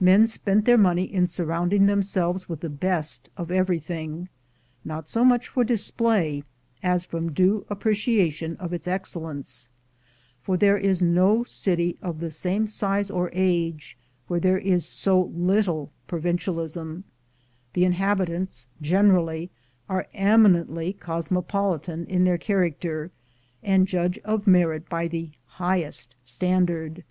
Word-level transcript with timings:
Men 0.00 0.26
spent 0.26 0.64
their 0.64 0.76
money 0.76 1.04
in 1.04 1.28
surrounding 1.28 1.86
themselves 1.86 2.48
with 2.48 2.58
the 2.58 2.68
best 2.68 3.30
of 3.36 3.52
everything, 3.52 4.28
not 4.84 5.08
so 5.08 5.24
much 5.24 5.46
for 5.46 5.62
display 5.62 6.42
as 6.82 7.04
from 7.04 7.30
due 7.30 7.64
appreciation 7.70 8.56
of 8.56 8.72
its 8.72 8.88
excellence; 8.88 9.68
for 10.42 10.56
there 10.56 10.76
is 10.76 11.00
no 11.00 11.44
city 11.44 11.96
of 12.02 12.18
the 12.18 12.32
same 12.32 12.66
size 12.66 13.12
or 13.12 13.30
age 13.32 13.96
where 14.26 14.40
there 14.40 14.58
is 14.58 14.84
so 14.84 15.30
little 15.36 15.92
provincialism; 16.08 17.04
the 17.74 17.84
inhabitants, 17.84 18.66
generally, 18.82 19.52
are 19.88 20.08
eminently 20.12 20.92
cosmopolitan 20.92 22.06
in 22.06 22.24
their 22.24 22.38
character, 22.38 23.12
and 23.62 23.86
judge 23.86 24.18
of 24.24 24.48
merit 24.48 24.88
by 24.88 25.06
the 25.06 25.30
highest 25.46 26.16
standard. 26.24 27.04